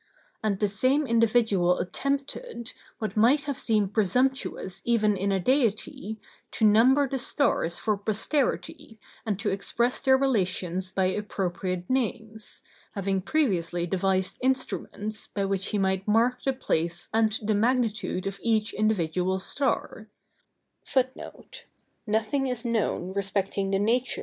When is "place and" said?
16.53-17.37